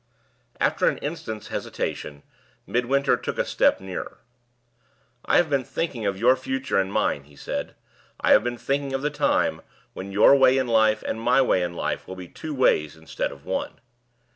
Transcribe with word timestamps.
After 0.59 0.89
an 0.89 0.97
instant's 0.97 1.49
hesitation, 1.49 2.23
Midwinter 2.65 3.15
took 3.17 3.37
a 3.37 3.45
step 3.45 3.79
nearer. 3.79 4.17
"I 5.25 5.37
have 5.37 5.47
been 5.47 5.63
thinking 5.63 6.07
of 6.07 6.17
your 6.17 6.35
future 6.35 6.79
and 6.79 6.91
mine," 6.91 7.25
he 7.25 7.35
said; 7.35 7.75
"I 8.19 8.31
have 8.31 8.43
been 8.43 8.57
thinking 8.57 8.95
of 8.95 9.03
the 9.03 9.11
time 9.11 9.61
when 9.93 10.11
your 10.11 10.35
way 10.35 10.57
in 10.57 10.65
life 10.65 11.03
and 11.05 11.21
my 11.21 11.39
way 11.43 11.61
in 11.61 11.75
life 11.75 12.07
will 12.07 12.15
be 12.15 12.27
two 12.27 12.55
ways 12.55 12.97
instead 12.97 13.31
of 13.31 13.45
one." 13.45 13.79